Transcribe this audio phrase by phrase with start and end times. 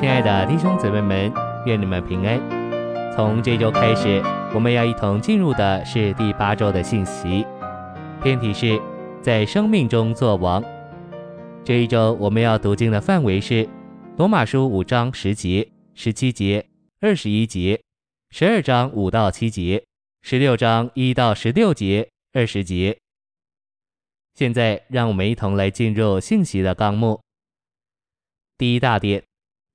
[0.00, 1.30] 亲爱的弟兄姊妹们，
[1.66, 2.40] 愿你们平安。
[3.14, 4.22] 从这周开始，
[4.54, 7.44] 我们要一同进入的是第八周的信息。
[8.22, 8.80] 篇题是
[9.20, 10.64] 在生命中作王。
[11.62, 13.68] 这一周我们要读经的范围是
[14.16, 16.64] 罗马书五章十节、十七节、
[17.02, 17.78] 二十一节、
[18.30, 19.84] 十二章五到七节、
[20.22, 22.96] 十六章一到十六节、二十节。
[24.34, 27.20] 现在让我们一同来进入信息的纲目。
[28.56, 29.29] 第一大点。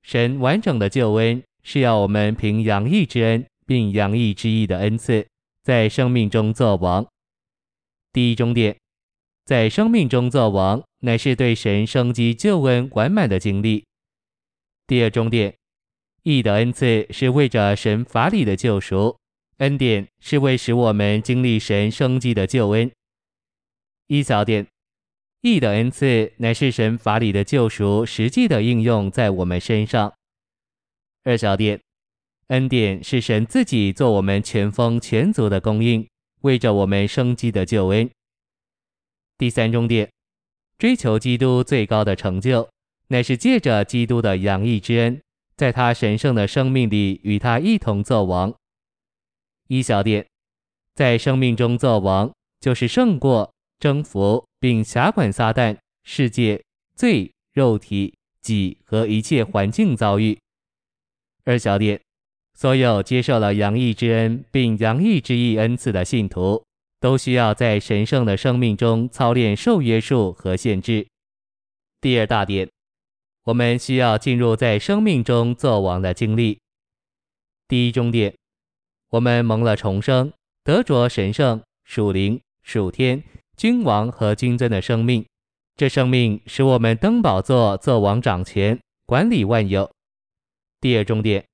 [0.06, 5.28] 神完整的救恩是要我们凭洋溢之恩，并洋溢之义的恩赐，
[5.64, 7.04] 在生命中作王。
[8.14, 8.78] 第一重点，
[9.46, 13.84] 在生命中作王，乃是对神生机救恩完满的经历。
[14.86, 15.56] 第二重点，
[16.22, 19.18] 义的恩赐是为着神法理的救赎，
[19.58, 22.92] 恩典是为使我们经历神生机的救恩。
[24.06, 24.68] 一小点。
[25.46, 30.12] 义的恩赐乃是神法理的救赎，实际的应用在我们身上。
[31.24, 31.80] 二小点，
[32.48, 36.08] 恩典是神自己做我们全丰全足的供应，
[36.42, 38.10] 为着我们生机的救恩。
[39.38, 40.10] 第三重点，
[40.80, 42.68] 追求基督最高的成就，
[43.10, 45.22] 乃是借着基督的洋溢之恩，
[45.56, 48.52] 在他神圣的生命里与他一同作王。
[49.68, 50.26] 一小点，
[50.96, 53.54] 在生命中作王，就是胜过。
[53.80, 56.64] 征服并辖管撒旦、世界、
[56.96, 60.38] 罪、肉体、己和一切环境遭遇。
[61.44, 62.02] 二小点，
[62.54, 66.64] 所有接受了洋溢之恩并洋溢之义恩赐的信徒，
[67.00, 71.06] 都需要在神圣的生命中操练受约束和限制。
[72.02, 72.70] 第二大点，
[73.44, 76.60] 我们需要进入在生命中作王的经历。
[77.68, 78.36] 第一重点，
[79.10, 80.32] 我们蒙了重生，
[80.64, 83.24] 得着神圣属灵属天。
[83.58, 85.26] 君王和君尊的生命，
[85.76, 89.90] 这生命使我们登宝座，做王掌权，管理万有。
[90.82, 91.46] 第二重点，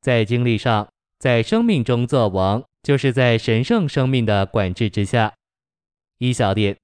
[0.00, 0.88] 在经历上，
[1.18, 5.34] 在生命中做王，就是在神圣生命的管制之下。
[6.18, 6.76] 一小点，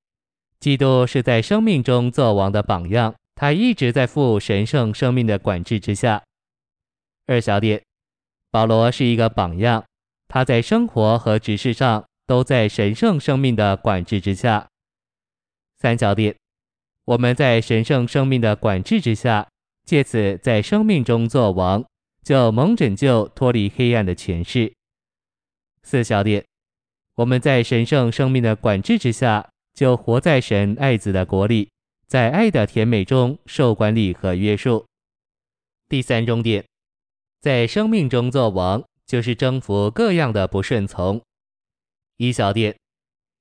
[0.59, 6.23] 基督是在生命中做王的榜样，他一直在负神圣生命的管制之下。
[7.27, 7.81] 二小点，
[8.51, 9.85] 保罗是一个榜样，
[10.27, 12.05] 他在生活和执事上。
[12.27, 14.69] 都在神圣生命的管制之下。
[15.77, 16.35] 三小点，
[17.05, 19.49] 我们在神圣生命的管制之下，
[19.85, 21.85] 借此在生命中做王，
[22.23, 24.73] 就蒙拯救，脱离黑暗的权势。
[25.83, 26.43] 四小点，
[27.17, 31.71] 我们在神圣生命的管制之下，就活在神爱子的国里，
[32.07, 34.87] 在爱的甜美中受管理和约束。
[35.87, 36.65] 第三重点，
[37.43, 41.21] 在生命中做王，就是征服各样的不顺从。
[42.17, 42.77] 一小点，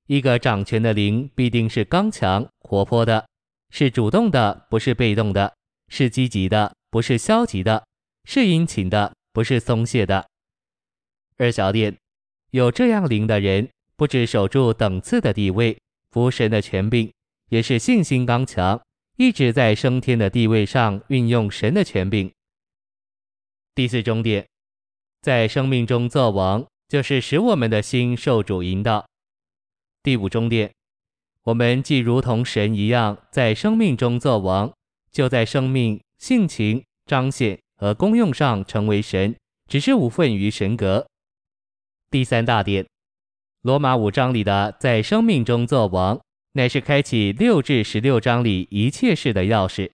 [0.07, 3.28] 一个掌权的灵必定是刚强、活泼的，
[3.69, 5.53] 是主动的，不是被动的；
[5.89, 7.84] 是积极的，不是消极的；
[8.25, 10.28] 是殷勤的，不是松懈的。
[11.38, 11.95] 二小点，
[12.50, 15.79] 有这样灵的人，不只守住等次的地位，
[16.09, 17.11] 服神的权柄，
[17.50, 18.81] 也是信心刚强，
[19.17, 22.31] 一直在升天的地位上运用神的权柄。
[23.75, 24.47] 第四重点，
[25.22, 26.66] 在生命中作王。
[26.94, 29.04] 就是使我们的心受主引导。
[30.04, 30.72] 第五终点，
[31.42, 34.72] 我们既如同神一样，在生命中作王，
[35.12, 39.36] 就在生命、性情、彰显和功用上成为神，
[39.68, 41.08] 只是无份于神格。
[42.12, 42.86] 第三大点，
[43.64, 46.22] 罗马五章里的在生命中作王，
[46.52, 49.90] 乃是开启六至十六章里一切事的钥匙。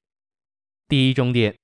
[0.89, 1.55] 第一终点，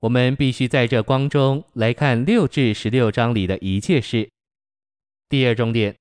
[0.00, 4.28] 我们必须在这光中来看六至十六章里的一切事。
[5.28, 5.96] 第二重点，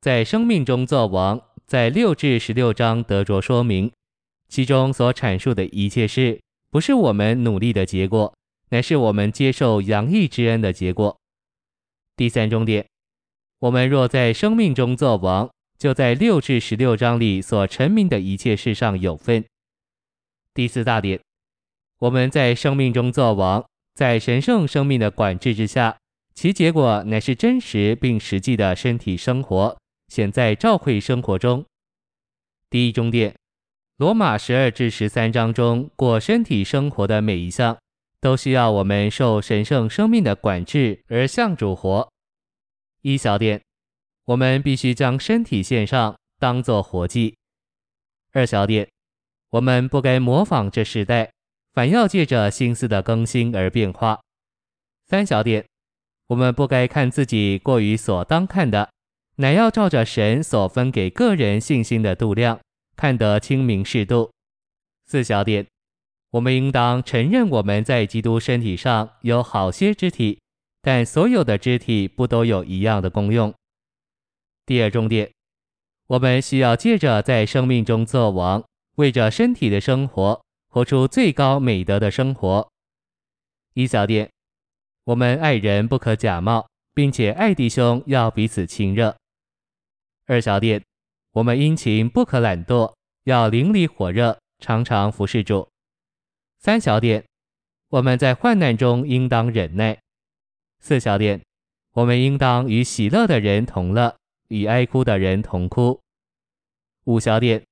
[0.00, 3.90] 在生命中作王，在六至十六章得着说明，
[4.48, 8.32] 其中所阐述的一切事，不是我们努力的结果，
[8.68, 11.18] 乃是我们接受洋溢之恩的结果。
[12.14, 12.86] 第三重点，
[13.58, 19.44] 我们若在生命中作王，就在六至十六章里所陈明的一切事上有份。
[20.54, 21.18] 第四大点，
[21.98, 25.96] 我们在生命中作王，在神圣生命的管制之下。
[26.34, 29.76] 其结果乃是真实并实际的身体生活，
[30.08, 31.64] 显在教会生活中。
[32.70, 33.36] 第一重点，
[33.96, 37.76] 罗马十二至十三章中过身体生活的每一项，
[38.20, 42.10] 都需要我们受神圣生命的管制而向主活。
[43.02, 43.60] 一小点，
[44.24, 47.36] 我们必须将身体献上，当作活祭。
[48.32, 48.88] 二小点，
[49.50, 51.30] 我们不该模仿这时代，
[51.74, 54.20] 反要借着心思的更新而变化。
[55.06, 55.69] 三小点。
[56.30, 58.88] 我们不该看自己过于所当看的，
[59.38, 62.60] 乃要照着神所分给个人信心的度量，
[62.96, 64.30] 看得清明适度。
[65.06, 65.66] 四小点，
[66.30, 70.40] 我们应当承认我们在基督身体上有好些肢体，
[70.80, 73.52] 但所有的肢体不都有一样的功用。
[74.64, 75.28] 第二重点，
[76.06, 78.62] 我们需要借着在生命中作王，
[78.98, 82.70] 为着身体的生活，活出最高美德的生活。
[83.74, 84.30] 一小点，
[85.10, 89.16] 我们爱人不可假冒，并且爱弟兄要彼此亲热。
[90.26, 90.80] 二小点，
[91.32, 95.68] 我们殷勤不可懒惰，要灵里火热，常常服侍主。
[96.60, 97.24] 三小点，
[97.88, 99.98] 我们在患难中应当忍耐。
[100.78, 101.42] 四小点，
[101.94, 104.14] 我们应当与喜乐的人同乐。
[104.46, 106.00] 与哀哭的人同哭。
[107.06, 107.64] 五小点，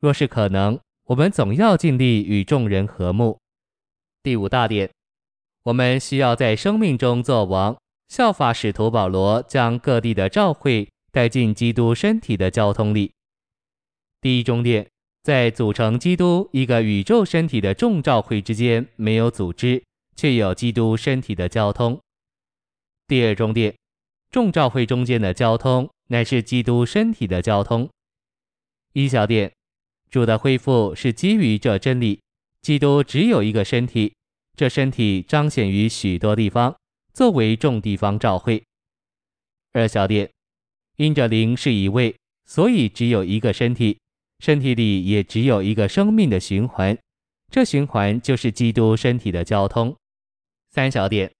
[0.00, 3.38] 若是可能，我们总要尽力与众人和睦。
[4.24, 4.90] 第五大点，
[5.64, 7.76] 我们需要在生命中作王，
[8.08, 13.12] 效法使徒保罗，将各地的召会带进基督身体的交通里。
[14.20, 14.88] 第一重点，
[15.22, 19.82] 在组成基督一个宇宙身体的众召会之间，没有组织，
[20.16, 22.00] 却有基督身体的交通。
[23.06, 23.74] 第二重点，
[24.30, 25.88] 众召会中间的交通。
[26.12, 27.88] 乃是基督身体的交通。
[28.94, 29.52] 一小点，
[30.10, 32.20] 主的恢复是基于这真理：
[32.62, 34.12] 基督只有一个身体，
[34.60, 36.76] 这身体彰显于许多地方，
[37.14, 38.62] 作为众地方照会。
[39.72, 40.30] 二小点，
[40.98, 42.14] 因着灵是一位，
[42.44, 43.98] 所以只有一个身体，
[44.38, 46.94] 身体里也只有一个生命的循环，
[47.50, 49.96] 这循环就是基督身体的交通。
[50.68, 51.32] 三小点，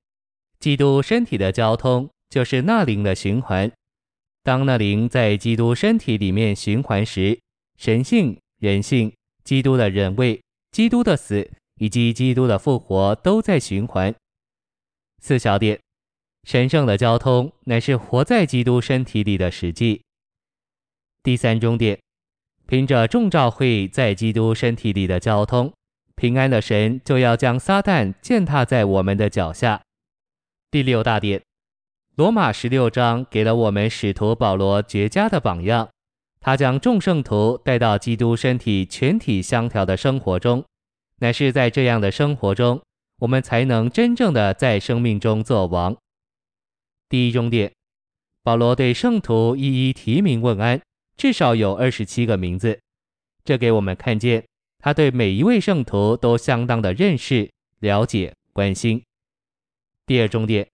[0.58, 3.70] 基督身体的交通就是那灵的循环。
[4.43, 7.38] 当那灵在基督身体里面循环时，
[7.76, 9.12] 神性、人性、
[9.44, 10.40] 基督的人位、
[10.72, 11.50] 基督的死
[11.81, 14.15] 以及基督的复活都在循环。
[15.19, 15.81] 四小点，
[16.44, 20.03] 神圣的交通乃是活在基督身体里的实际。
[21.23, 21.99] 第三重点，
[22.67, 25.73] 凭着众召会在基督身体里的交通，
[26.17, 29.81] 平安的神就要将撒旦践踏在我们的脚下。
[30.71, 31.41] 第六大点。
[32.17, 35.88] 罗马十六章给了我们使徒保罗绝佳的榜样，
[36.41, 40.62] 他将众圣徒带到基督身体全体相调的生活中，
[41.20, 42.82] 乃是在这样的生活中，
[43.20, 45.96] 我们才能真正的在生命中做王。
[47.08, 47.72] 第一重点，
[48.43, 50.81] 保罗对圣徒一一提名问安，
[51.17, 52.78] 至少有二十七个名字，
[53.44, 54.44] 这给我们看见
[54.78, 59.02] 他对每一位圣徒都相当的认识、了解、关心。
[60.06, 60.67] 第二重点。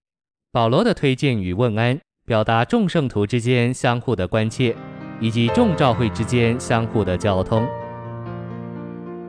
[0.52, 4.74] 保罗的推荐与问安，表达众圣徒之间相互的关切，
[5.20, 7.85] 以及众召会之间相互的交通。